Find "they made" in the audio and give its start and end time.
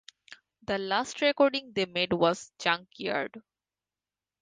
1.73-2.11